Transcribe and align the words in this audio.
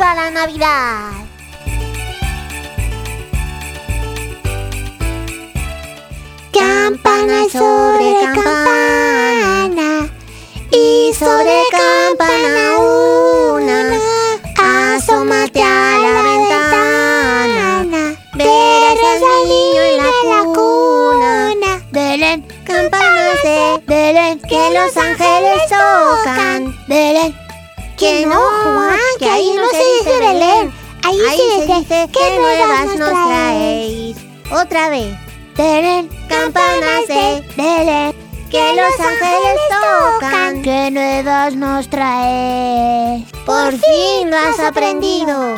¡Viva 0.00 0.14
la 0.14 0.30
Navidad! 0.30 1.10
Campana 6.54 7.44
sobre 7.52 8.14
campana 8.34 10.08
y 10.70 11.12
sobre 11.12 11.64
campana 11.70 12.78
una, 12.78 14.00
asómate 14.94 15.62
a 15.62 15.98
la 15.98 16.22
ventana, 16.22 18.16
verás 18.36 19.22
al 19.22 19.48
niño 19.48 19.82
en 19.82 19.96
la 19.98 20.44
cuna. 20.54 21.82
Belén, 21.90 22.48
campanas 22.64 23.42
de 23.42 23.82
Belén, 23.86 24.40
que 24.48 24.70
los 24.72 24.96
ángeles 24.96 25.60
tocan. 25.68 26.74
Belén, 26.88 27.36
que 28.00 28.24
no, 28.24 28.40
Juan, 28.40 28.98
que 29.18 29.28
ahí 29.28 29.52
no 29.54 29.68
se 29.68 29.76
dice 29.76 30.18
Belén. 30.18 30.72
Ahí, 31.04 31.18
se 31.58 31.66
dice 31.66 32.08
que 32.10 32.38
nuevas 32.38 32.96
nos 32.96 33.10
traéis. 33.10 34.16
Otra 34.50 34.88
vez. 34.88 35.14
Belén, 35.54 36.08
campanas 36.26 37.06
de 37.06 37.44
Belén, 37.56 38.14
que 38.50 38.72
los 38.74 39.06
ángeles 39.06 39.60
tocan. 39.68 40.62
¿Qué 40.62 40.90
nuevas 40.90 41.54
nos 41.54 41.90
traes? 41.90 43.24
Por 43.44 43.72
fin 43.72 44.30
lo 44.30 44.36
has 44.38 44.58
aprendido. 44.60 45.56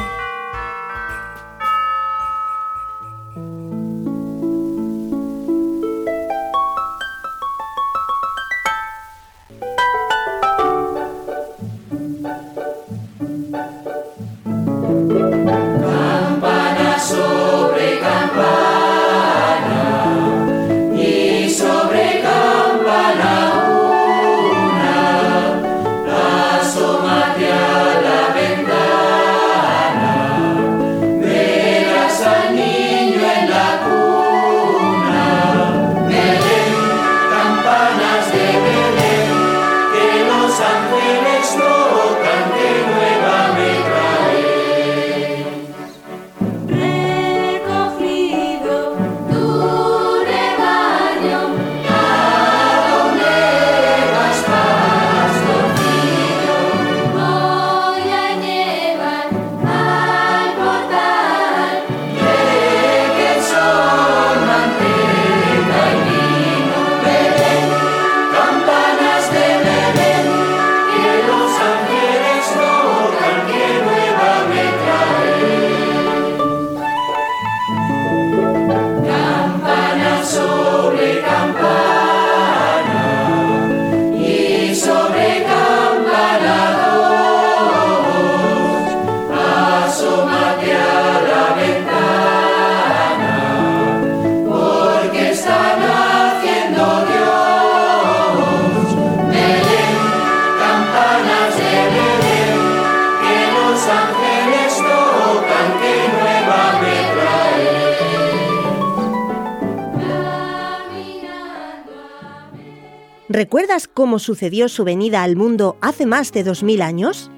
¿Recuerdas 113.33 113.89
cómo 113.89 114.19
sucedió 114.19 114.69
su 114.69 114.85
venida 114.85 115.23
al 115.23 115.37
mundo 115.37 115.79
hace 115.81 116.05
más 116.05 116.33
de 116.33 116.45
dos 116.45 116.63
mil 116.63 116.83
años? 116.83 117.31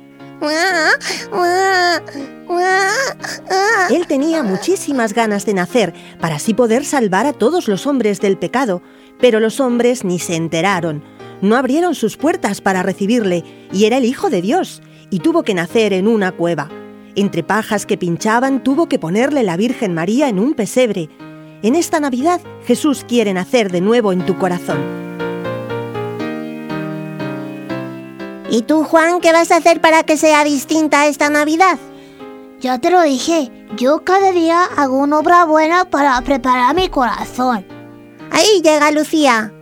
Él 3.91 4.07
tenía 4.09 4.43
muchísimas 4.43 5.15
ganas 5.15 5.47
de 5.47 5.55
nacer 5.55 5.95
para 6.19 6.35
así 6.35 6.53
poder 6.53 6.85
salvar 6.85 7.27
a 7.27 7.33
todos 7.33 7.69
los 7.69 7.87
hombres 7.87 8.21
del 8.21 8.37
pecado, 8.37 8.83
pero 9.21 9.39
los 9.39 9.61
hombres 9.61 10.03
ni 10.03 10.19
se 10.19 10.35
enteraron, 10.35 11.05
no 11.41 11.55
abrieron 11.55 11.95
sus 11.95 12.17
puertas 12.17 12.61
para 12.61 12.83
recibirle, 12.83 13.45
y 13.73 13.85
era 13.85 13.99
el 13.99 14.05
Hijo 14.05 14.31
de 14.31 14.43
Dios, 14.43 14.83
y 15.11 15.21
tuvo 15.21 15.45
que 15.45 15.55
nacer 15.55 15.93
en 15.93 16.09
una 16.09 16.33
cueva. 16.33 16.71
Entre 17.15 17.45
pajas 17.45 17.87
que 17.87 17.97
pinchaban 17.97 18.65
tuvo 18.65 18.89
que 18.89 18.99
ponerle 18.99 19.45
la 19.45 19.57
Virgen 19.57 19.95
María 19.95 20.29
en 20.29 20.41
un 20.41 20.55
pesebre. 20.55 21.09
En 21.63 21.77
esta 21.77 22.01
Navidad 22.01 22.41
Jesús 22.67 23.05
quiere 23.07 23.33
nacer 23.33 23.71
de 23.71 23.81
nuevo 23.81 24.13
en 24.13 24.27
tu 24.27 24.37
corazón. 24.37 25.04
¿Y 28.55 28.63
tú, 28.63 28.85
Juan, 28.85 29.21
qué 29.21 29.33
vas 29.33 29.51
a 29.51 29.57
hacer 29.57 29.81
para 29.81 30.05
que 30.05 30.17
sea 30.17 30.45
distinta 30.45 31.09
esta 31.09 31.29
Navidad? 31.29 31.77
Ya 32.61 32.79
te 32.79 32.89
lo 32.89 33.03
dije, 33.03 33.51
yo 33.77 34.05
cada 34.05 34.31
día 34.31 34.63
hago 34.77 34.99
una 34.99 35.19
obra 35.19 35.45
buena 35.45 35.91
para 35.91 36.21
preparar 36.21 36.73
mi 36.73 36.89
corazón. 36.89 37.67
Ahí 38.31 38.63
llega 38.63 38.93
Lucía. 38.93 39.53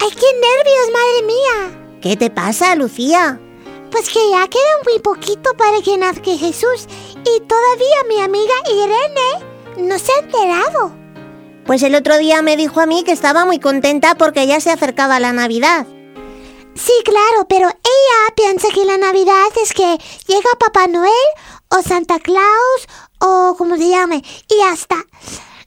¡Ay, 0.00 0.08
qué 0.10 0.26
nervios, 0.34 0.88
madre 0.92 1.26
mía! 1.28 1.98
¿Qué 2.02 2.16
te 2.16 2.28
pasa, 2.28 2.74
Lucía? 2.74 3.38
Pues 3.92 4.08
que 4.08 4.18
ya 4.32 4.48
queda 4.48 4.82
muy 4.84 4.98
poquito 4.98 5.54
para 5.56 5.80
que 5.80 5.96
nazca 5.96 6.36
Jesús 6.36 6.88
y 7.18 7.40
todavía 7.42 8.04
mi 8.08 8.20
amiga 8.20 8.54
Irene 8.68 9.88
no 9.88 9.96
se 9.96 10.10
ha 10.10 10.24
enterado. 10.24 10.92
Pues 11.66 11.84
el 11.84 11.94
otro 11.94 12.18
día 12.18 12.42
me 12.42 12.56
dijo 12.56 12.80
a 12.80 12.86
mí 12.86 13.04
que 13.04 13.12
estaba 13.12 13.44
muy 13.44 13.60
contenta 13.60 14.16
porque 14.16 14.48
ya 14.48 14.60
se 14.60 14.72
acercaba 14.72 15.20
la 15.20 15.32
Navidad. 15.32 15.86
Sí, 16.74 16.92
claro, 17.04 17.46
pero 17.48 17.68
ella 17.90 18.34
piensa 18.36 18.68
que 18.74 18.84
la 18.84 18.98
Navidad 18.98 19.48
es 19.62 19.72
que 19.72 19.98
llega 20.26 20.58
Papá 20.58 20.86
Noel 20.86 21.10
o 21.68 21.82
Santa 21.82 22.18
Claus 22.18 22.88
o 23.20 23.54
como 23.56 23.76
se 23.76 23.88
llame 23.88 24.22
y 24.48 24.58
ya 24.58 24.72
está. 24.72 24.96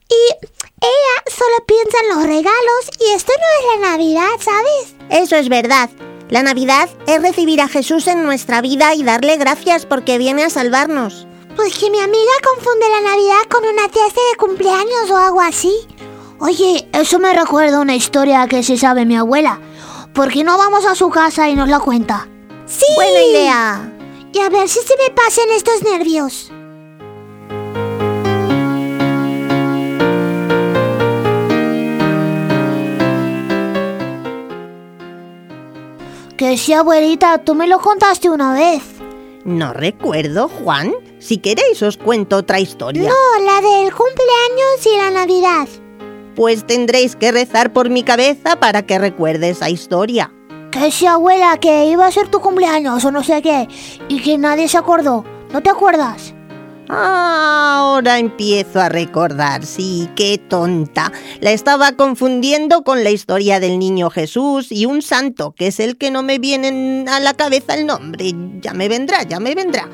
Y 0.10 0.48
ella 0.82 1.36
solo 1.36 1.66
piensa 1.66 1.98
en 2.04 2.10
los 2.16 2.24
regalos 2.24 2.90
y 3.00 3.12
esto 3.12 3.32
no 3.38 3.46
es 3.60 3.82
la 3.82 3.90
Navidad, 3.92 4.32
¿sabes? 4.40 4.96
Eso 5.10 5.36
es 5.36 5.50
verdad. 5.50 5.90
La 6.30 6.44
Navidad 6.44 6.90
es 7.08 7.22
recibir 7.22 7.62
a 7.62 7.68
Jesús 7.68 8.08
en 8.08 8.24
nuestra 8.24 8.62
vida 8.62 8.96
y 8.96 9.04
darle 9.04 9.38
gracias 9.38 9.86
porque 9.86 10.18
viene 10.18 10.44
a 10.44 10.50
salvarnos. 10.50 11.28
Pues 11.56 11.78
que 11.78 11.92
mi 11.92 12.00
amiga 12.00 12.32
confunde 12.44 12.90
la 12.90 13.02
Navidad 13.02 13.44
con 13.50 13.64
una 13.66 13.88
fiesta 13.90 14.22
de 14.32 14.38
cumpleaños 14.38 15.12
o 15.12 15.18
algo 15.18 15.42
así. 15.42 15.74
Oye, 16.40 16.90
eso 16.94 17.20
me 17.20 17.34
recuerda 17.34 17.80
una 17.80 17.96
historia 17.96 18.48
que 18.48 18.64
se 18.64 18.78
sabe 18.78 19.06
mi 19.06 19.16
abuela. 19.16 19.60
¿Por 20.14 20.32
qué 20.32 20.44
no 20.44 20.60
vamos 20.60 20.86
a 20.86 20.94
su 20.94 21.10
casa 21.10 21.50
y 21.50 21.56
nos 21.56 21.68
la 21.68 21.80
cuenta? 21.80 22.28
Sí. 22.68 22.86
Buena 22.96 23.24
idea. 23.24 23.92
Y 24.32 24.40
a 24.40 24.50
ver 24.50 24.70
si 24.70 24.80
se 24.80 24.96
me 24.98 25.10
pasan 25.10 25.50
estos 25.50 25.82
nervios. 25.82 26.52
Que 36.38 36.58
sí, 36.58 36.74
abuelita, 36.74 37.40
tú 37.40 37.56
me 37.56 37.68
lo 37.68 37.80
contaste 37.80 38.30
una 38.30 38.54
vez. 38.54 38.84
No 39.46 39.74
recuerdo, 39.74 40.48
Juan. 40.48 40.94
Si 41.20 41.38
queréis 41.40 41.82
os 41.82 41.98
cuento 41.98 42.38
otra 42.38 42.60
historia. 42.60 43.10
No, 43.10 43.46
la 43.46 43.62
del 43.62 43.92
cumpleaños 43.92 44.86
y 44.86 44.98
la 44.98 45.10
Navidad. 45.10 45.68
Pues 46.36 46.66
tendréis 46.66 47.16
que 47.16 47.32
rezar 47.32 47.74
por 47.74 47.90
mi 47.90 48.04
cabeza 48.04 48.60
para 48.60 48.84
que 48.84 49.00
recuerde 49.00 49.50
esa 49.50 49.70
historia. 49.70 50.32
Que 50.72 50.92
sí, 50.92 51.06
abuela, 51.06 51.58
que 51.58 51.86
iba 51.86 52.08
a 52.08 52.12
ser 52.12 52.30
tu 52.30 52.40
cumpleaños 52.40 53.06
o 53.06 53.12
no 53.12 53.24
sé 53.24 53.42
qué, 53.42 53.68
y 54.08 54.22
que 54.22 54.38
nadie 54.38 54.68
se 54.68 54.78
acordó. 54.78 55.24
¿No 55.52 55.62
te 55.62 55.70
acuerdas? 55.70 56.34
Ahora 56.90 58.20
empiezo 58.20 58.82
a 58.82 58.90
recordar, 58.90 59.66
sí, 59.66 60.10
qué 60.16 60.38
tonta. 60.38 61.12
La 61.40 61.52
estaba 61.52 61.94
confundiendo 61.94 62.84
con 62.84 63.04
la 63.04 63.10
historia 63.10 63.60
del 63.60 63.80
niño 63.80 64.10
Jesús 64.10 64.72
y 64.72 64.86
un 64.86 65.02
santo, 65.02 65.54
que 65.54 65.68
es 65.68 65.80
el 65.80 65.98
que 65.98 66.12
no 66.12 66.24
me 66.24 66.40
viene 66.40 67.06
a 67.10 67.20
la 67.20 67.34
cabeza 67.34 67.76
el 67.76 67.86
nombre. 67.86 68.34
Ya 68.60 68.74
me 68.74 68.90
vendrá, 68.90 69.24
ya 69.24 69.40
me 69.40 69.56
vendrá. 69.56 69.88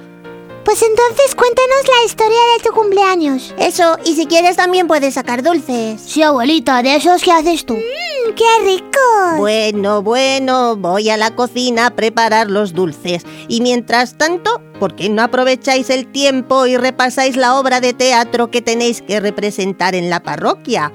Pues 0.64 0.82
entonces 0.82 1.36
cuéntanos 1.36 1.88
la 1.88 2.06
historia 2.06 2.40
de 2.58 2.64
tu 2.64 2.74
cumpleaños. 2.74 3.56
Eso, 3.58 3.98
y 4.06 4.16
si 4.16 4.26
quieres 4.26 4.56
también 4.56 4.88
puedes 4.88 5.14
sacar 5.14 5.42
dulces. 5.42 6.02
Sí, 6.02 6.22
abuelita, 6.22 6.84
de 6.84 6.96
esos 6.96 7.24
que 7.24 7.32
haces 7.32 7.66
tú. 7.66 7.76
Mmm, 7.76 8.34
qué 8.36 8.46
rico. 8.64 9.00
Bueno, 9.38 10.02
bueno, 10.02 10.76
voy 10.76 11.10
a 11.10 11.18
la 11.18 11.36
cocina 11.36 11.88
a 11.88 11.96
preparar 11.96 12.50
los 12.50 12.74
dulces. 12.74 13.24
Y 13.48 13.62
mientras 13.62 14.18
tanto, 14.18 14.62
¿por 14.80 14.96
qué 14.96 15.10
no 15.10 15.24
aprovecháis 15.24 15.90
el 15.90 16.12
tiempo 16.12 16.66
y 16.66 16.78
repasáis 16.78 17.36
la 17.36 17.60
obra 17.60 17.82
de 17.82 17.94
teatro 17.94 18.52
que 18.52 18.62
tenéis 18.62 19.02
que 19.02 19.20
representar 19.20 19.96
en 19.96 20.10
la 20.10 20.22
parroquia? 20.22 20.92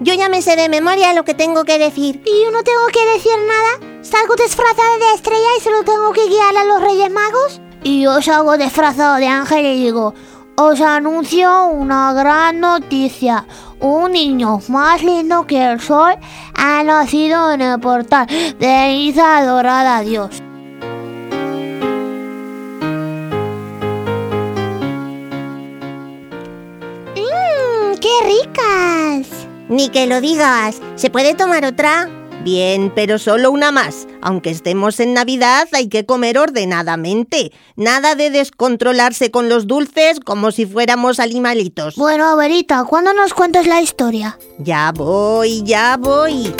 Yo 0.00 0.12
ya 0.12 0.28
me 0.28 0.42
sé 0.42 0.56
de 0.56 0.68
memoria 0.68 1.14
lo 1.14 1.24
que 1.24 1.34
tengo 1.34 1.64
que 1.64 1.78
decir. 1.78 2.22
¿Y 2.24 2.44
yo 2.44 2.50
no 2.50 2.62
tengo 2.62 2.86
que 2.92 3.04
decir 3.14 3.32
nada? 3.46 4.02
¿Salgo 4.02 4.36
disfrazada 4.36 4.98
de 4.98 5.14
estrella 5.14 5.48
y 5.58 5.62
solo 5.62 5.82
tengo 5.84 6.12
que 6.12 6.28
guiar 6.28 6.56
a 6.56 6.64
los 6.64 6.82
Reyes 6.82 7.10
Magos? 7.10 7.60
Y 7.82 8.02
yo 8.02 8.20
salgo 8.20 8.56
disfrazado 8.56 9.16
de 9.16 9.28
ángel 9.28 9.64
y 9.64 9.84
digo, 9.84 10.14
os 10.56 10.80
anuncio 10.80 11.66
una 11.66 12.12
gran 12.14 12.60
noticia. 12.60 13.44
Un 13.78 14.12
niño 14.12 14.60
más 14.68 15.02
lindo 15.02 15.46
que 15.46 15.62
el 15.62 15.80
sol 15.80 16.14
ha 16.54 16.82
nacido 16.82 17.52
en 17.52 17.60
el 17.60 17.78
portal 17.78 18.26
de 18.58 18.92
Isa 18.94 19.38
adorada 19.38 19.98
a 19.98 20.00
Dios. 20.00 20.42
Mmm, 27.14 27.98
qué 28.00 28.08
ricas. 28.24 29.46
Ni 29.68 29.90
que 29.90 30.06
lo 30.06 30.20
digas. 30.22 30.80
¿Se 30.94 31.10
puede 31.10 31.34
tomar 31.34 31.66
otra? 31.66 32.08
Bien, 32.46 32.92
pero 32.94 33.18
solo 33.18 33.50
una 33.50 33.72
más. 33.72 34.06
Aunque 34.22 34.50
estemos 34.50 35.00
en 35.00 35.14
Navidad, 35.14 35.66
hay 35.72 35.88
que 35.88 36.06
comer 36.06 36.38
ordenadamente. 36.38 37.50
Nada 37.74 38.14
de 38.14 38.30
descontrolarse 38.30 39.32
con 39.32 39.48
los 39.48 39.66
dulces 39.66 40.20
como 40.20 40.52
si 40.52 40.64
fuéramos 40.64 41.18
animalitos. 41.18 41.96
Bueno, 41.96 42.24
abuelita, 42.24 42.84
¿cuándo 42.84 43.12
nos 43.14 43.34
cuentas 43.34 43.66
la 43.66 43.82
historia? 43.82 44.38
Ya 44.60 44.92
voy, 44.92 45.64
ya 45.64 45.96
voy. 45.96 46.54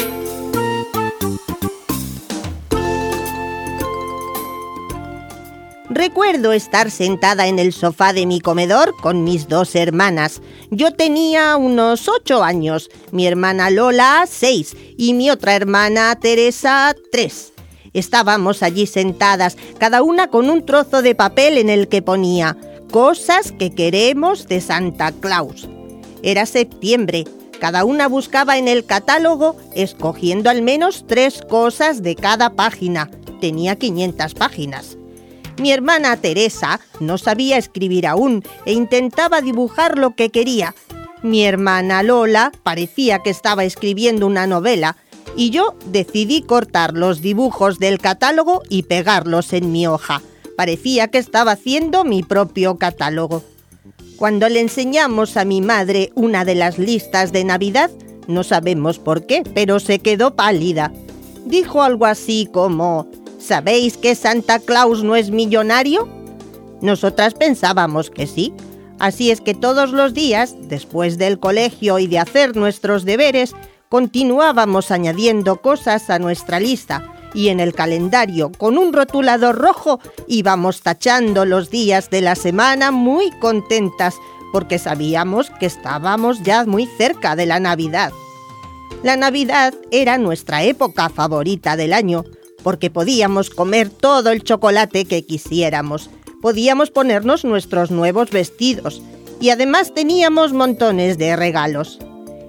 Recuerdo 5.96 6.52
estar 6.52 6.90
sentada 6.90 7.46
en 7.46 7.58
el 7.58 7.72
sofá 7.72 8.12
de 8.12 8.26
mi 8.26 8.38
comedor 8.38 8.94
con 9.00 9.24
mis 9.24 9.48
dos 9.48 9.74
hermanas. 9.74 10.42
Yo 10.70 10.92
tenía 10.92 11.56
unos 11.56 12.06
ocho 12.06 12.44
años, 12.44 12.90
mi 13.12 13.26
hermana 13.26 13.70
Lola 13.70 14.26
seis 14.28 14.76
y 14.98 15.14
mi 15.14 15.30
otra 15.30 15.54
hermana 15.54 16.14
Teresa 16.20 16.94
tres. 17.10 17.54
Estábamos 17.94 18.62
allí 18.62 18.86
sentadas, 18.86 19.56
cada 19.78 20.02
una 20.02 20.26
con 20.26 20.50
un 20.50 20.66
trozo 20.66 21.00
de 21.00 21.14
papel 21.14 21.56
en 21.56 21.70
el 21.70 21.88
que 21.88 22.02
ponía 22.02 22.58
cosas 22.90 23.50
que 23.52 23.74
queremos 23.74 24.48
de 24.48 24.60
Santa 24.60 25.12
Claus. 25.12 25.66
Era 26.22 26.44
septiembre, 26.44 27.24
cada 27.58 27.86
una 27.86 28.06
buscaba 28.06 28.58
en 28.58 28.68
el 28.68 28.84
catálogo 28.84 29.56
escogiendo 29.74 30.50
al 30.50 30.60
menos 30.60 31.06
tres 31.06 31.40
cosas 31.48 32.02
de 32.02 32.16
cada 32.16 32.50
página. 32.50 33.10
Tenía 33.40 33.76
500 33.76 34.34
páginas. 34.34 34.98
Mi 35.58 35.72
hermana 35.72 36.16
Teresa 36.16 36.80
no 37.00 37.18
sabía 37.18 37.56
escribir 37.56 38.06
aún 38.06 38.42
e 38.66 38.72
intentaba 38.72 39.40
dibujar 39.40 39.98
lo 39.98 40.14
que 40.14 40.30
quería. 40.30 40.74
Mi 41.22 41.44
hermana 41.44 42.02
Lola 42.02 42.52
parecía 42.62 43.20
que 43.20 43.30
estaba 43.30 43.64
escribiendo 43.64 44.26
una 44.26 44.46
novela 44.46 44.96
y 45.34 45.50
yo 45.50 45.74
decidí 45.86 46.42
cortar 46.42 46.94
los 46.94 47.20
dibujos 47.20 47.78
del 47.78 47.98
catálogo 47.98 48.62
y 48.68 48.82
pegarlos 48.84 49.52
en 49.52 49.72
mi 49.72 49.86
hoja. 49.86 50.22
Parecía 50.56 51.08
que 51.08 51.18
estaba 51.18 51.52
haciendo 51.52 52.04
mi 52.04 52.22
propio 52.22 52.76
catálogo. 52.76 53.42
Cuando 54.16 54.48
le 54.48 54.60
enseñamos 54.60 55.36
a 55.36 55.44
mi 55.44 55.60
madre 55.60 56.10
una 56.14 56.44
de 56.44 56.54
las 56.54 56.78
listas 56.78 57.32
de 57.32 57.44
Navidad, 57.44 57.90
no 58.28 58.44
sabemos 58.44 58.98
por 58.98 59.26
qué, 59.26 59.42
pero 59.54 59.78
se 59.78 59.98
quedó 59.98 60.34
pálida. 60.34 60.92
Dijo 61.44 61.82
algo 61.82 62.06
así 62.06 62.48
como, 62.50 63.08
¿Sabéis 63.46 63.96
que 63.96 64.16
Santa 64.16 64.58
Claus 64.58 65.04
no 65.04 65.14
es 65.14 65.30
millonario? 65.30 66.08
Nosotras 66.82 67.34
pensábamos 67.34 68.10
que 68.10 68.26
sí. 68.26 68.52
Así 68.98 69.30
es 69.30 69.40
que 69.40 69.54
todos 69.54 69.92
los 69.92 70.14
días, 70.14 70.56
después 70.62 71.16
del 71.16 71.38
colegio 71.38 72.00
y 72.00 72.08
de 72.08 72.18
hacer 72.18 72.56
nuestros 72.56 73.04
deberes, 73.04 73.54
continuábamos 73.88 74.90
añadiendo 74.90 75.60
cosas 75.60 76.10
a 76.10 76.18
nuestra 76.18 76.58
lista 76.58 77.04
y 77.34 77.50
en 77.50 77.60
el 77.60 77.72
calendario 77.72 78.50
con 78.50 78.78
un 78.78 78.92
rotulador 78.92 79.56
rojo 79.56 80.00
íbamos 80.26 80.80
tachando 80.80 81.44
los 81.44 81.70
días 81.70 82.10
de 82.10 82.22
la 82.22 82.34
semana 82.34 82.90
muy 82.90 83.30
contentas 83.38 84.16
porque 84.52 84.80
sabíamos 84.80 85.50
que 85.60 85.66
estábamos 85.66 86.42
ya 86.42 86.64
muy 86.64 86.86
cerca 86.86 87.36
de 87.36 87.46
la 87.46 87.60
Navidad. 87.60 88.12
La 89.04 89.16
Navidad 89.16 89.72
era 89.92 90.18
nuestra 90.18 90.64
época 90.64 91.10
favorita 91.10 91.76
del 91.76 91.92
año 91.92 92.24
porque 92.66 92.90
podíamos 92.90 93.48
comer 93.48 93.90
todo 93.90 94.30
el 94.30 94.42
chocolate 94.42 95.04
que 95.04 95.24
quisiéramos, 95.24 96.10
podíamos 96.42 96.90
ponernos 96.90 97.44
nuestros 97.44 97.92
nuevos 97.92 98.32
vestidos 98.32 99.00
y 99.40 99.50
además 99.50 99.94
teníamos 99.94 100.52
montones 100.52 101.16
de 101.16 101.36
regalos. 101.36 102.00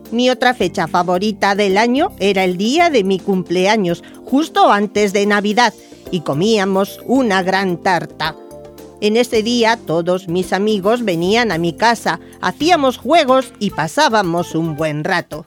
Mi 0.09 0.31
otra 0.31 0.55
fecha 0.55 0.87
favorita 0.87 1.53
del 1.53 1.77
año 1.77 2.13
era 2.19 2.45
el 2.45 2.57
día 2.57 2.89
de 2.89 3.03
mi 3.03 3.19
cumpleaños, 3.19 4.03
justo 4.25 4.71
antes 4.71 5.13
de 5.13 5.27
Navidad, 5.27 5.75
y 6.09 6.21
comíamos 6.21 6.99
una 7.05 7.43
gran 7.43 7.77
tarta. 7.77 8.35
En 9.01 9.17
ese 9.17 9.43
día 9.43 9.77
todos 9.85 10.27
mis 10.27 10.51
amigos 10.51 11.05
venían 11.05 11.51
a 11.51 11.59
mi 11.59 11.73
casa, 11.73 12.19
hacíamos 12.41 12.97
juegos 12.97 13.53
y 13.59 13.69
pasábamos 13.69 14.55
un 14.55 14.75
buen 14.75 15.03
rato. 15.03 15.45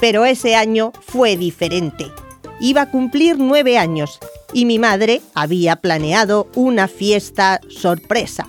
Pero 0.00 0.24
ese 0.24 0.54
año 0.54 0.92
fue 1.00 1.36
diferente 1.36 2.12
iba 2.60 2.82
a 2.82 2.90
cumplir 2.90 3.38
nueve 3.38 3.78
años 3.78 4.18
y 4.52 4.64
mi 4.64 4.78
madre 4.78 5.20
había 5.34 5.76
planeado 5.76 6.48
una 6.54 6.88
fiesta 6.88 7.60
sorpresa. 7.68 8.46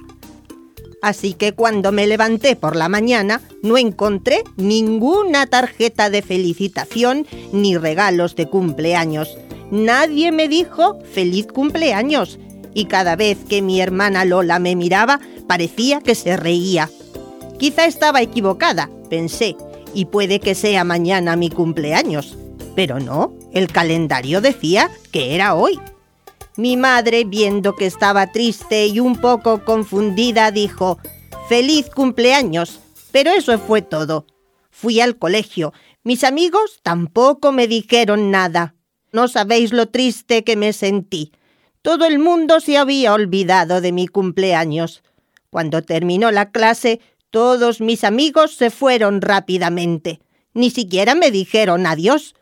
Así 1.02 1.34
que 1.34 1.54
cuando 1.54 1.92
me 1.92 2.07
levanté 2.07 2.56
por 2.56 2.75
la 2.75 2.90
mañana 2.90 3.42
no 3.62 3.78
encontré 3.78 4.44
ninguna 4.56 5.46
tarjeta 5.46 6.10
de 6.10 6.22
felicitación 6.22 7.28
ni 7.52 7.78
regalos 7.78 8.36
de 8.36 8.48
cumpleaños. 8.48 9.38
Nadie 9.69 10.31
me 10.31 10.48
dijo 10.48 11.00
feliz 11.13 11.48
cumpleaños 11.48 12.39
y 12.74 12.86
cada 12.86 13.15
vez 13.15 13.38
que 13.48 13.62
mi 13.62 13.82
hermana 13.82 14.25
Lola 14.25 14.60
me 14.60 14.75
miraba 14.75 15.20
parecía 15.48 16.01
que 16.01 16.15
se 16.15 16.38
reía. 16.38 16.89
Quizá 17.58 17.86
estaba 17.86 18.22
equivocada, 18.22 18.89
pensé, 19.10 19.56
y 19.94 20.06
puede 20.06 20.39
que 20.39 20.56
sea 20.56 20.84
mañana 20.84 21.36
mi 21.36 21.50
cumpleaños. 21.50 22.38
Pero 22.75 23.00
no, 23.00 23.34
el 23.56 23.72
calendario 23.72 24.42
decía 24.42 24.92
que 25.12 25.34
era 25.34 25.56
hoy. 25.56 25.80
Mi 26.58 26.78
madre, 26.78 27.24
viendo 27.24 27.76
que 27.76 27.88
estaba 27.88 28.32
triste 28.32 28.86
y 28.86 29.00
un 29.00 29.16
poco 29.20 29.66
confundida, 29.66 30.52
dijo, 30.52 31.00
Feliz 31.50 31.90
cumpleaños. 31.90 32.80
Pero 33.12 33.32
eso 33.32 33.58
fue 33.58 33.82
todo. 33.82 34.26
Fui 34.72 35.00
al 35.00 35.18
colegio. 35.18 35.74
Mis 36.04 36.24
amigos 36.24 36.80
tampoco 36.84 37.52
me 37.52 37.68
dijeron 37.68 38.30
nada. 38.30 38.76
No 39.12 39.28
sabéis 39.28 39.72
lo 39.72 39.88
triste 39.88 40.44
que 40.44 40.56
me 40.56 40.74
sentí. 40.74 41.32
Todo 41.82 42.06
el 42.06 42.20
mundo 42.20 42.60
se 42.60 42.78
había 42.78 43.14
olvidado 43.14 43.80
de 43.80 43.92
mi 43.92 44.08
cumpleaños. 44.08 45.04
Cuando 45.50 45.82
terminó 45.82 46.32
la 46.32 46.52
clase, 46.52 47.00
todos 47.30 47.80
mis 47.80 48.04
amigos 48.04 48.56
se 48.56 48.70
fueron 48.70 49.22
rápidamente. 49.22 50.20
Ni 50.54 50.72
siquiera 50.72 51.16
me 51.16 51.32
dijeron 51.32 51.86
adiós. 51.86 52.36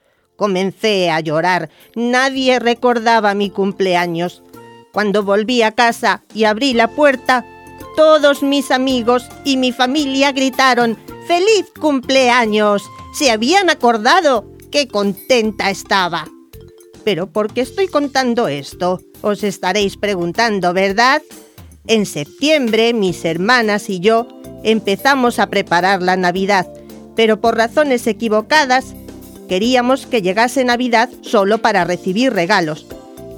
Comencé 0.43 1.09
a 1.09 1.21
llorar. 1.21 1.69
Nadie 1.95 2.59
recordaba 2.59 3.33
mi 3.33 3.49
cumpleaños. 3.49 4.43
Cuando 4.91 5.23
volví 5.23 5.61
a 5.61 5.71
casa 5.71 6.25
y 6.33 6.43
abrí 6.43 6.73
la 6.73 6.89
puerta, 6.89 7.45
todos 7.95 8.43
mis 8.43 8.69
amigos 8.69 9.25
y 9.45 9.55
mi 9.55 9.71
familia 9.71 10.33
gritaron 10.33 10.97
¡Feliz 11.29 11.71
cumpleaños! 11.79 12.83
Se 13.17 13.31
habían 13.31 13.69
acordado. 13.69 14.45
¡Qué 14.69 14.89
contenta 14.89 15.69
estaba! 15.69 16.27
Pero 17.05 17.31
¿por 17.31 17.53
qué 17.53 17.61
estoy 17.61 17.87
contando 17.87 18.49
esto? 18.49 18.99
Os 19.21 19.45
estaréis 19.45 19.95
preguntando, 19.95 20.73
¿verdad? 20.73 21.21
En 21.87 22.05
septiembre 22.05 22.93
mis 22.93 23.23
hermanas 23.23 23.89
y 23.89 24.01
yo 24.01 24.27
empezamos 24.65 25.39
a 25.39 25.47
preparar 25.47 26.01
la 26.01 26.17
Navidad, 26.17 26.67
pero 27.15 27.39
por 27.39 27.55
razones 27.55 28.07
equivocadas 28.07 28.93
Queríamos 29.47 30.05
que 30.05 30.21
llegase 30.21 30.63
Navidad 30.63 31.09
solo 31.21 31.59
para 31.59 31.83
recibir 31.83 32.33
regalos. 32.33 32.85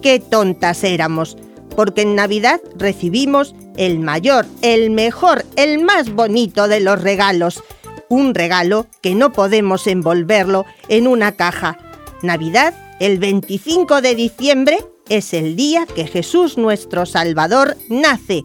¡Qué 0.01 0.19
tontas 0.19 0.83
éramos! 0.83 1.37
Porque 1.75 2.03
en 2.03 2.15
Navidad 2.15 2.61
recibimos 2.77 3.55
el 3.75 3.99
mayor, 3.99 4.45
el 4.61 4.91
mejor, 4.91 5.45
el 5.55 5.83
más 5.83 6.13
bonito 6.13 6.67
de 6.67 6.79
los 6.79 7.01
regalos. 7.01 7.63
Un 8.07 8.35
regalo 8.35 8.87
que 9.01 9.15
no 9.15 9.33
podemos 9.33 9.87
envolverlo 9.87 10.65
en 10.89 11.07
una 11.07 11.33
caja. 11.33 11.77
Navidad, 12.21 12.73
el 12.99 13.17
25 13.19 14.01
de 14.01 14.15
diciembre, 14.15 14.77
es 15.09 15.33
el 15.33 15.55
día 15.55 15.85
que 15.85 16.07
Jesús 16.07 16.57
nuestro 16.57 17.05
Salvador 17.05 17.75
nace. 17.89 18.43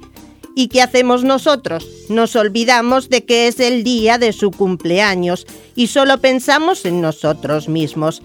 ¿Y 0.60 0.68
qué 0.68 0.82
hacemos 0.82 1.24
nosotros? 1.24 1.88
Nos 2.10 2.36
olvidamos 2.36 3.08
de 3.08 3.24
que 3.24 3.48
es 3.48 3.60
el 3.60 3.82
día 3.82 4.18
de 4.18 4.34
su 4.34 4.50
cumpleaños 4.50 5.46
y 5.74 5.86
solo 5.86 6.18
pensamos 6.18 6.84
en 6.84 7.00
nosotros 7.00 7.66
mismos. 7.66 8.20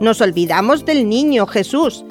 Nos 0.00 0.20
olvidamos 0.20 0.86
del 0.86 1.08
niño 1.08 1.48
Jesús. 1.48 2.04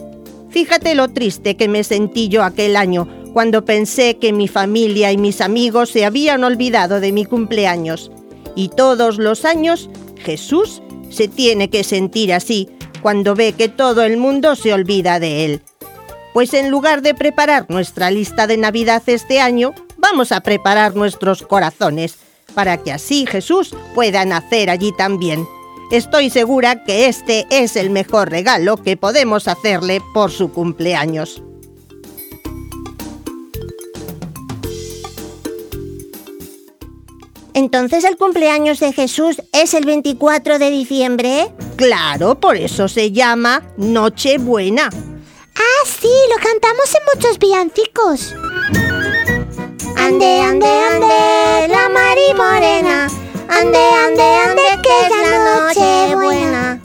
Fíjate 0.50 0.96
lo 0.96 1.08
triste 1.08 1.56
que 1.56 1.70
me 1.70 1.86
sentí 1.86 2.28
yo 2.28 2.44
aquel 2.44 2.76
año 2.76 3.08
cuando 3.32 3.64
pensé 3.64 4.18
que 4.18 4.34
mi 4.34 4.50
familia 4.50 5.14
y 5.14 5.18
mis 5.18 5.40
amigos 5.40 5.92
se 5.92 6.04
habían 6.04 6.44
olvidado 6.44 7.00
de 7.00 7.14
mi 7.14 7.24
cumpleaños. 7.24 8.12
Y 8.56 8.68
todos 8.68 9.18
los 9.18 9.46
años 9.46 9.90
Jesús 10.18 10.82
se 11.10 11.30
tiene 11.30 11.70
que 11.70 11.86
sentir 11.86 12.34
así 12.34 12.68
cuando 13.02 13.34
ve 13.34 13.54
que 13.54 13.70
todo 13.70 14.04
el 14.04 14.18
mundo 14.18 14.58
se 14.58 14.74
olvida 14.74 15.22
de 15.22 15.46
él. 15.46 15.62
Pues 16.34 16.54
en 16.54 16.70
lugar 16.70 17.02
de 17.02 17.14
preparar 17.14 17.66
nuestra 17.70 18.12
lista 18.12 18.46
de 18.48 18.58
Navidad 18.58 19.02
este 19.08 19.42
año, 19.42 19.74
vamos 19.98 20.32
a 20.32 20.42
preparar 20.42 20.96
nuestros 20.96 21.42
corazones, 21.42 22.18
para 22.54 22.78
que 22.78 22.92
así 22.92 23.26
Jesús 23.26 23.76
pueda 23.96 24.26
nacer 24.26 24.70
allí 24.70 24.92
también. 24.98 25.48
Estoy 25.92 26.30
segura 26.30 26.84
que 26.84 27.08
este 27.08 27.48
es 27.50 27.76
el 27.76 27.90
mejor 27.90 28.30
regalo 28.30 28.78
que 28.78 28.96
podemos 28.96 29.48
hacerle 29.48 30.02
por 30.14 30.32
su 30.32 30.52
cumpleaños. 30.52 31.42
Entonces 37.56 38.04
el 38.04 38.18
cumpleaños 38.18 38.80
de 38.80 38.94
Jesús 38.94 39.42
es 39.52 39.74
el 39.74 39.86
24 39.86 40.60
de 40.60 40.70
diciembre. 40.70 41.52
Claro, 41.76 42.40
por 42.40 42.56
eso 42.56 42.88
se 42.88 43.12
llama 43.12 43.64
Nochebuena. 43.78 44.90
Ah, 45.82 45.86
sí, 45.86 46.12
lo 46.30 46.36
cantamos 46.44 46.94
en 46.94 47.02
muchos 47.14 47.40
villancicos. 47.40 48.36
Ande, 49.96 50.42
ande, 50.42 50.68
ande, 50.68 51.68
la 51.70 51.88
Mari 51.88 52.34
Morena. 52.36 53.08
Ande, 53.48 53.78
ande, 53.78 54.22
ande, 54.22 54.64
que 54.84 55.06
es 55.06 55.12
la 55.22 55.38
noche 55.40 56.16
buena. 56.16 56.79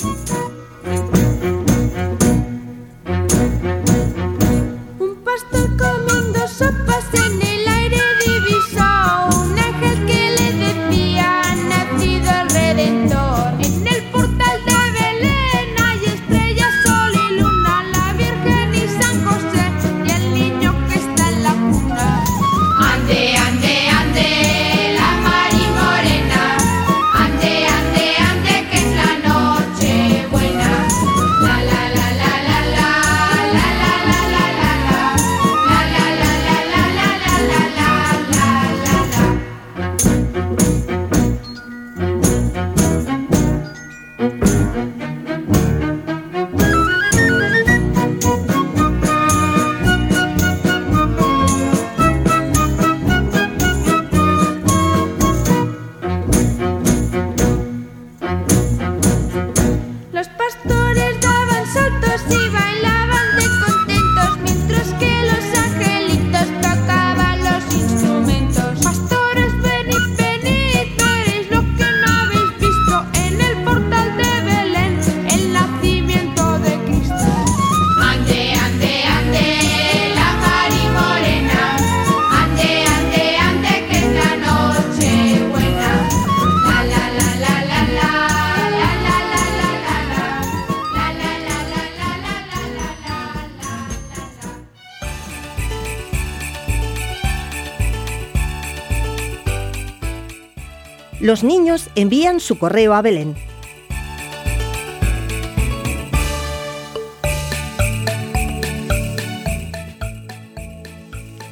Envían 101.94 102.40
su 102.40 102.58
correo 102.58 102.94
a 102.94 103.02
Belén. 103.02 103.34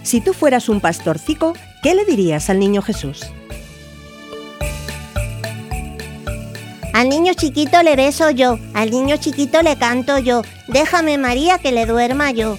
Si 0.02 0.20
tú 0.20 0.34
fueras 0.34 0.68
un 0.68 0.80
pastorcico, 0.80 1.54
¿qué 1.82 1.94
le 1.94 2.04
dirías 2.04 2.50
al 2.50 2.58
niño 2.58 2.82
Jesús? 2.82 3.22
Al 6.92 7.08
niño 7.08 7.32
chiquito 7.32 7.82
le 7.82 7.96
beso 7.96 8.30
yo, 8.30 8.58
al 8.74 8.90
niño 8.90 9.16
chiquito 9.16 9.62
le 9.62 9.76
canto 9.76 10.18
yo. 10.18 10.42
Déjame 10.68 11.16
María 11.16 11.58
que 11.58 11.72
le 11.72 11.86
duerma 11.86 12.30
yo. 12.30 12.58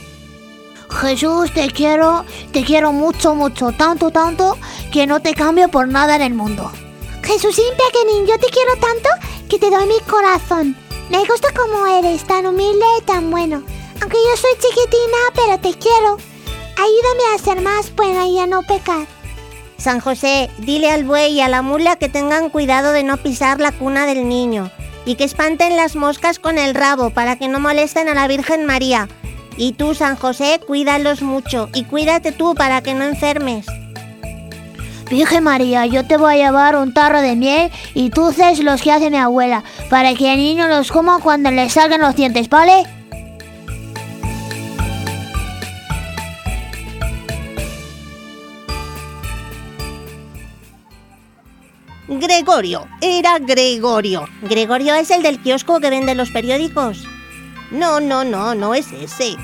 Jesús, 0.89 1.53
te 1.53 1.70
quiero, 1.70 2.25
te 2.51 2.63
quiero 2.63 2.91
mucho, 2.91 3.36
mucho, 3.36 3.72
tanto, 3.72 4.10
tanto, 4.12 4.58
que 4.91 5.05
no 5.05 5.20
te 5.22 5.34
cambio 5.34 5.70
por 5.70 5.88
nada 5.88 6.15
en 6.15 6.24
el 6.24 6.34
mundo. 6.34 6.72
Jesucín 7.34 7.66
pequeñín, 7.75 8.28
yo 8.28 8.38
te 8.38 8.46
quiero 8.52 8.74
tanto 8.80 9.10
que 9.50 9.58
te 9.58 9.72
doy 9.72 9.88
mi 9.88 10.00
corazón. 10.02 10.78
Me 11.10 11.18
gusta 11.25 11.52
como 11.52 11.88
eres, 11.88 12.24
tan 12.25 12.46
humilde 12.46 12.86
y 13.00 13.02
tan 13.06 13.32
bueno. 13.32 13.63
Aunque 14.02 14.18
yo 14.18 14.38
soy 14.38 14.52
chiquitina, 14.62 15.18
pero 15.34 15.58
te 15.58 15.74
quiero. 15.80 16.18
Ayúdame 16.78 17.34
a 17.34 17.40
ser 17.40 17.62
más 17.62 17.96
buena 17.96 18.28
y 18.28 18.38
a 18.38 18.46
no 18.46 18.62
pecar. 18.62 19.08
San 19.78 20.00
José, 20.00 20.52
dile 20.60 20.92
al 20.92 21.06
buey 21.06 21.34
y 21.34 21.42
a 21.42 21.48
la 21.48 21.63
mula 21.63 21.96
que 21.96 22.08
tengan 22.08 22.52
cuidado 22.52 22.92
de 22.92 23.02
no 23.02 23.18
pisar 23.18 23.60
la 23.60 23.72
cuna 23.72 24.06
del 24.06 24.30
niño 24.30 24.70
y 25.04 25.16
que 25.16 25.24
espanten 25.24 25.75
las 25.75 25.96
moscas 25.96 26.38
con 26.38 26.60
el 26.60 26.75
rabo 26.75 27.10
para 27.10 27.40
que 27.40 27.48
no 27.48 27.60
molesten 27.60 28.10
a 28.10 28.13
la 28.13 28.28
Virgen 28.28 28.68
María. 28.68 29.10
Y 29.58 29.72
tú, 29.72 29.96
San 29.96 30.18
José, 30.18 30.62
cuídalos 30.68 31.24
mucho 31.24 31.68
y 31.74 31.86
cuídate 31.86 32.32
tú 32.32 32.54
para 32.54 32.84
que 32.84 32.94
no 32.94 33.06
enfermes. 33.06 33.66
Virgen 35.13 35.43
María, 35.43 35.86
yo 35.86 36.03
te 36.08 36.17
voy 36.17 36.34
a 36.41 36.48
llevar 36.48 36.75
un 36.75 36.91
tarro 36.91 37.22
de 37.22 37.36
miel 37.36 37.70
y 37.93 38.12
haces 38.20 38.63
los 38.63 38.82
que 38.82 38.91
hace 38.91 39.12
mi 39.12 39.17
abuela, 39.17 39.63
para 39.91 40.15
que 40.15 40.34
el 40.34 40.39
niño 40.39 40.67
los 40.67 40.91
coma 40.91 41.20
cuando 41.20 41.51
le 41.51 41.70
salgan 41.70 42.01
los 42.01 42.15
dientes, 42.15 42.50
¿vale? 42.50 42.84
Gregorio, 52.08 52.88
era 53.00 53.38
Gregorio. 53.38 54.27
Gregorio 54.41 54.96
es 54.96 55.12
el 55.12 55.22
del 55.22 55.39
kiosco 55.39 55.79
que 55.79 55.91
vende 55.91 56.15
los 56.15 56.32
periódicos. 56.32 57.03
No, 57.70 58.00
no, 58.00 58.24
no, 58.24 58.55
no 58.55 58.74
es 58.74 58.91
ese. 58.91 59.36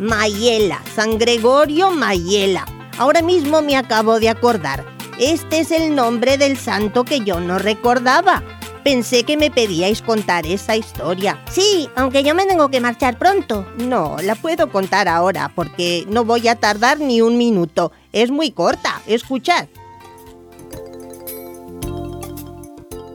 Mayela, 0.00 0.82
San 0.96 1.16
Gregorio 1.16 1.92
Mayela. 1.92 2.66
Ahora 2.98 3.22
mismo 3.22 3.62
me 3.62 3.76
acabo 3.76 4.18
de 4.18 4.30
acordar. 4.30 4.95
Este 5.18 5.60
es 5.60 5.70
el 5.70 5.94
nombre 5.94 6.36
del 6.36 6.58
santo 6.58 7.04
que 7.04 7.20
yo 7.20 7.40
no 7.40 7.58
recordaba. 7.58 8.42
Pensé 8.84 9.24
que 9.24 9.38
me 9.38 9.50
pedíais 9.50 10.02
contar 10.02 10.46
esa 10.46 10.76
historia. 10.76 11.42
Sí, 11.50 11.88
aunque 11.96 12.22
yo 12.22 12.34
me 12.34 12.44
tengo 12.44 12.68
que 12.68 12.82
marchar 12.82 13.18
pronto. 13.18 13.66
No, 13.78 14.16
la 14.22 14.34
puedo 14.34 14.70
contar 14.70 15.08
ahora 15.08 15.50
porque 15.54 16.04
no 16.08 16.26
voy 16.26 16.48
a 16.48 16.56
tardar 16.56 17.00
ni 17.00 17.22
un 17.22 17.38
minuto. 17.38 17.92
Es 18.12 18.30
muy 18.30 18.50
corta. 18.50 19.00
Escuchad. 19.06 19.68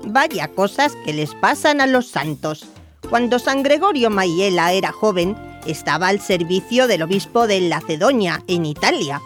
Vaya 0.04 0.48
cosas 0.48 0.94
que 1.06 1.14
les 1.14 1.36
pasan 1.36 1.82
a 1.82 1.88
los 1.88 2.08
santos. 2.08 2.66
Cuando 3.10 3.38
San 3.38 3.62
Gregorio 3.62 4.10
Mayela 4.10 4.74
era 4.74 4.92
joven, 4.92 5.38
estaba 5.68 6.08
al 6.08 6.20
servicio 6.20 6.88
del 6.88 7.04
obispo 7.04 7.46
de 7.46 7.62
Lacedonia, 7.62 8.44
en 8.48 8.66
Italia. 8.66 9.22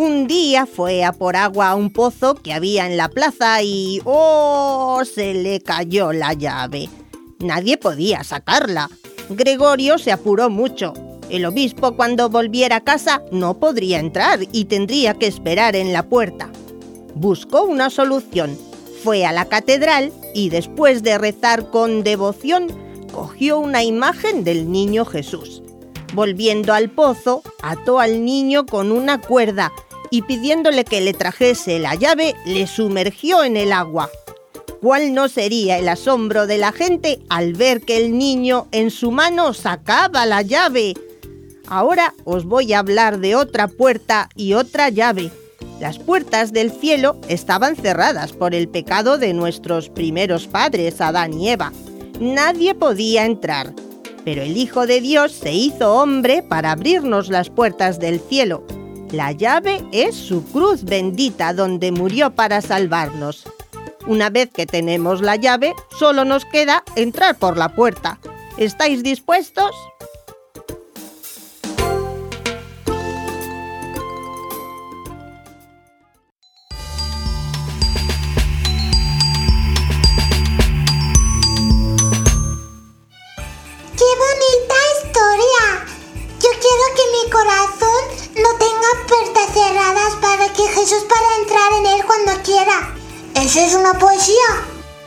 Un 0.00 0.26
día 0.26 0.64
fue 0.64 1.04
a 1.04 1.12
por 1.12 1.36
agua 1.36 1.68
a 1.68 1.74
un 1.74 1.90
pozo 1.90 2.34
que 2.34 2.54
había 2.54 2.86
en 2.86 2.96
la 2.96 3.10
plaza 3.10 3.62
y... 3.62 4.00
¡Oh! 4.06 5.02
se 5.04 5.34
le 5.34 5.60
cayó 5.60 6.14
la 6.14 6.32
llave. 6.32 6.88
Nadie 7.38 7.76
podía 7.76 8.24
sacarla. 8.24 8.88
Gregorio 9.28 9.98
se 9.98 10.10
apuró 10.10 10.48
mucho. 10.48 10.94
El 11.28 11.44
obispo 11.44 11.96
cuando 11.96 12.30
volviera 12.30 12.76
a 12.76 12.80
casa 12.80 13.22
no 13.30 13.60
podría 13.60 13.98
entrar 13.98 14.38
y 14.52 14.64
tendría 14.64 15.12
que 15.12 15.26
esperar 15.26 15.76
en 15.76 15.92
la 15.92 16.08
puerta. 16.08 16.50
Buscó 17.14 17.64
una 17.64 17.90
solución. 17.90 18.56
Fue 19.04 19.26
a 19.26 19.32
la 19.32 19.50
catedral 19.50 20.14
y 20.34 20.48
después 20.48 21.02
de 21.02 21.18
rezar 21.18 21.68
con 21.68 22.04
devoción, 22.04 22.68
cogió 23.12 23.58
una 23.58 23.84
imagen 23.84 24.44
del 24.44 24.72
niño 24.72 25.04
Jesús. 25.04 25.62
Volviendo 26.14 26.72
al 26.72 26.90
pozo, 26.90 27.42
ató 27.62 28.00
al 28.00 28.24
niño 28.24 28.64
con 28.64 28.92
una 28.92 29.20
cuerda 29.20 29.70
y 30.10 30.22
pidiéndole 30.22 30.84
que 30.84 31.00
le 31.00 31.14
trajese 31.14 31.78
la 31.78 31.94
llave, 31.94 32.34
le 32.44 32.66
sumergió 32.66 33.44
en 33.44 33.56
el 33.56 33.72
agua. 33.72 34.10
¿Cuál 34.80 35.12
no 35.12 35.28
sería 35.28 35.78
el 35.78 35.88
asombro 35.88 36.46
de 36.46 36.58
la 36.58 36.72
gente 36.72 37.20
al 37.28 37.52
ver 37.52 37.82
que 37.82 37.98
el 37.98 38.16
niño 38.16 38.66
en 38.72 38.90
su 38.90 39.10
mano 39.10 39.52
sacaba 39.52 40.24
la 40.24 40.42
llave? 40.42 40.94
Ahora 41.66 42.14
os 42.24 42.44
voy 42.46 42.72
a 42.72 42.78
hablar 42.78 43.18
de 43.20 43.36
otra 43.36 43.68
puerta 43.68 44.28
y 44.34 44.54
otra 44.54 44.88
llave. 44.88 45.30
Las 45.80 45.98
puertas 45.98 46.52
del 46.52 46.72
cielo 46.72 47.18
estaban 47.28 47.76
cerradas 47.76 48.32
por 48.32 48.54
el 48.54 48.68
pecado 48.68 49.18
de 49.18 49.32
nuestros 49.34 49.88
primeros 49.88 50.46
padres, 50.46 51.00
Adán 51.00 51.34
y 51.34 51.50
Eva. 51.50 51.72
Nadie 52.18 52.74
podía 52.74 53.24
entrar. 53.24 53.74
Pero 54.24 54.42
el 54.42 54.56
Hijo 54.56 54.86
de 54.86 55.00
Dios 55.00 55.32
se 55.32 55.52
hizo 55.52 55.94
hombre 55.94 56.42
para 56.42 56.72
abrirnos 56.72 57.28
las 57.28 57.48
puertas 57.48 57.98
del 57.98 58.20
cielo. 58.20 58.64
La 59.12 59.32
llave 59.32 59.84
es 59.90 60.14
su 60.14 60.44
cruz 60.44 60.84
bendita 60.84 61.52
donde 61.52 61.90
murió 61.90 62.30
para 62.30 62.60
salvarnos. 62.60 63.44
Una 64.06 64.30
vez 64.30 64.50
que 64.50 64.66
tenemos 64.66 65.20
la 65.20 65.34
llave, 65.34 65.74
solo 65.98 66.24
nos 66.24 66.44
queda 66.44 66.84
entrar 66.94 67.36
por 67.36 67.56
la 67.56 67.74
puerta. 67.74 68.20
¿Estáis 68.56 69.02
dispuestos? 69.02 69.72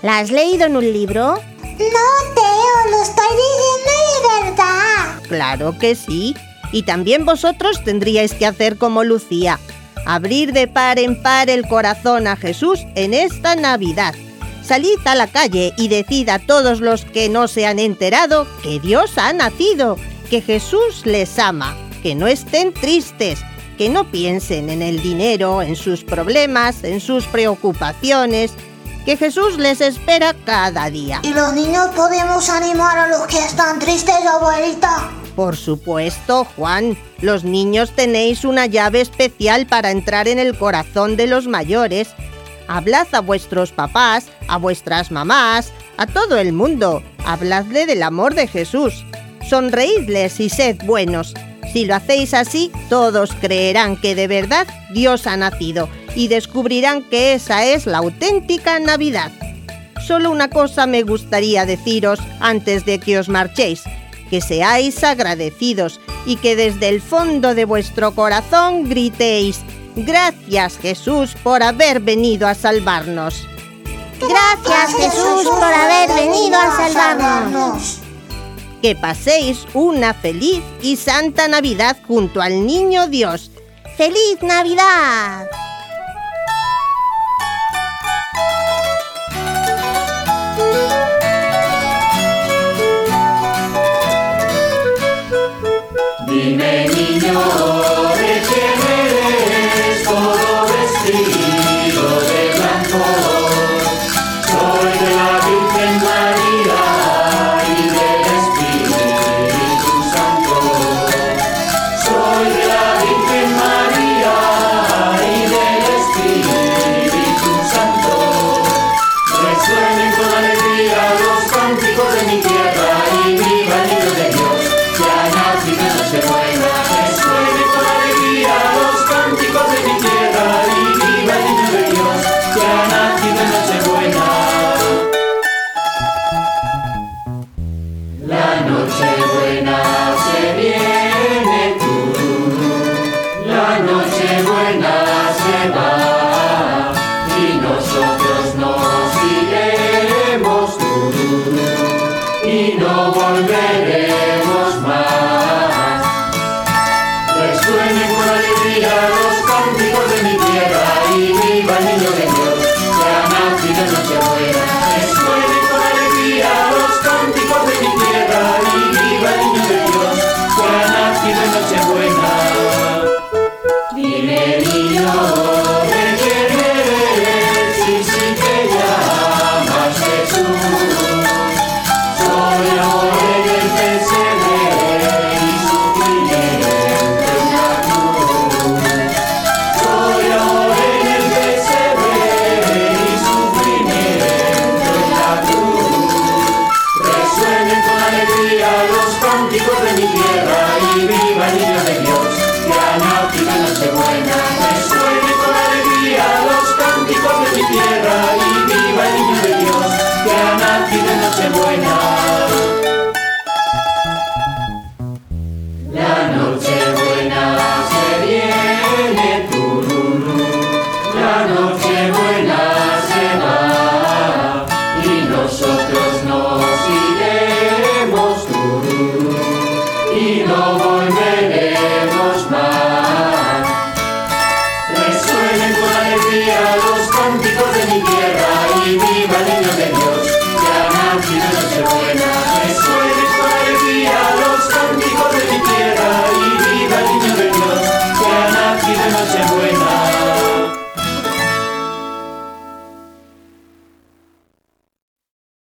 ¿La 0.04 0.20
has 0.20 0.32
leído 0.32 0.66
en 0.66 0.76
un 0.76 0.84
libro? 0.84 1.36
No, 1.64 2.06
Teo, 2.36 2.92
lo 2.92 3.02
estoy 3.02 3.26
diciendo 3.38 3.92
de 4.20 4.50
verdad. 4.50 5.22
Claro 5.30 5.80
que 5.80 5.96
sí. 5.96 6.36
Y 6.74 6.84
también 6.84 7.24
vosotros 7.24 7.82
tendríais 7.86 8.34
que 8.34 8.46
hacer 8.46 8.78
como 8.78 9.06
Lucía, 9.06 9.62
abrir 10.06 10.52
de 10.52 10.68
par 10.68 11.00
en 11.00 11.22
par 11.24 11.50
el 11.50 11.66
corazón 11.66 12.28
a 12.28 12.36
Jesús 12.36 12.82
en 12.96 13.14
esta 13.14 13.56
Navidad. 13.56 14.14
Salid 14.62 15.00
a 15.06 15.16
la 15.16 15.28
calle 15.28 15.72
y 15.78 15.88
decid 15.88 16.28
a 16.28 16.40
todos 16.40 16.82
los 16.82 17.06
que 17.06 17.30
no 17.30 17.48
se 17.48 17.66
han 17.66 17.80
enterado 17.80 18.46
que 18.62 18.82
Dios 18.82 19.18
ha 19.18 19.32
nacido, 19.32 19.98
que 20.30 20.42
Jesús 20.42 21.06
les 21.06 21.40
ama, 21.40 21.78
que 22.02 22.14
no 22.14 22.28
estén 22.28 22.74
tristes, 22.74 23.40
que 23.78 23.88
no 23.88 24.12
piensen 24.12 24.70
en 24.70 24.82
el 24.82 25.02
dinero, 25.02 25.62
en 25.62 25.78
sus 25.78 26.04
problemas, 26.04 26.84
en 26.84 27.00
sus 27.00 27.24
preocupaciones, 27.26 28.52
que 29.06 29.18
Jesús 29.18 29.58
les 29.58 29.82
espera 29.82 30.34
cada 30.46 30.90
día. 30.90 31.20
¿Y 31.24 31.34
los 31.34 31.54
niños 31.54 31.90
podemos 31.96 32.50
animar 32.50 32.98
a 32.98 33.08
los 33.08 33.28
que 33.28 33.40
están 33.40 33.80
tristes, 33.80 34.16
abuelita? 34.26 35.12
Por 35.36 35.58
supuesto, 35.58 36.46
Juan, 36.56 36.98
los 37.22 37.44
niños 37.44 37.92
tenéis 37.92 38.46
una 38.46 38.66
llave 38.66 39.02
especial 39.02 39.66
para 39.66 39.92
entrar 39.92 40.28
en 40.28 40.40
el 40.40 40.58
corazón 40.58 41.18
de 41.18 41.28
los 41.28 41.48
mayores. 41.48 42.10
Hablad 42.68 43.08
a 43.14 43.22
vuestros 43.22 43.72
papás, 43.72 44.28
a 44.48 44.58
vuestras 44.58 45.12
mamás, 45.12 45.74
a 45.98 46.08
todo 46.08 46.38
el 46.38 46.54
mundo. 46.54 47.02
Habladle 47.26 47.86
del 47.86 48.04
amor 48.04 48.36
de 48.36 48.48
Jesús. 48.48 49.06
Sonreídles 49.50 50.40
y 50.40 50.50
sed 50.50 50.78
buenos. 50.86 51.34
Si 51.72 51.86
lo 51.86 51.96
hacéis 51.96 52.34
así, 52.34 52.72
todos 52.90 53.34
creerán 53.40 53.98
que 53.98 54.16
de 54.16 54.28
verdad 54.28 54.68
Dios 54.92 55.28
ha 55.28 55.38
nacido 55.38 55.90
y 56.16 56.28
descubrirán 56.28 57.04
que 57.04 57.34
esa 57.34 57.66
es 57.66 57.86
la 57.86 58.00
auténtica 58.00 58.80
Navidad. 58.80 59.32
Solo 60.06 60.32
una 60.32 60.50
cosa 60.50 60.86
me 60.86 61.04
gustaría 61.04 61.66
deciros 61.66 62.20
antes 62.40 62.86
de 62.86 63.00
que 63.00 63.18
os 63.18 63.30
marchéis, 63.30 63.84
que 64.30 64.42
seáis 64.42 65.04
agradecidos 65.04 66.02
y 66.26 66.36
que 66.36 66.56
desde 66.56 66.90
el 66.90 67.02
fondo 67.02 67.56
de 67.56 67.66
vuestro 67.66 68.14
corazón 68.14 68.90
gritéis, 68.90 69.62
gracias 69.96 70.78
Jesús 70.78 71.36
por 71.42 71.64
haber 71.64 72.02
venido 72.02 72.48
a 72.48 72.54
salvarnos. 72.54 73.48
Gracias 74.20 74.96
Jesús 74.96 75.50
por 75.50 75.74
haber 75.74 76.10
venido 76.10 76.58
a 76.60 76.76
salvarnos. 76.76 78.03
Que 78.84 78.98
paséis 78.98 79.66
una 79.74 80.14
feliz 80.14 80.62
y 80.82 80.98
santa 80.98 81.48
Navidad 81.48 81.96
junto 82.06 82.42
al 82.42 82.66
Niño 82.66 83.08
Dios. 83.08 83.50
¡Feliz 83.96 84.42
Navidad! 84.42 85.48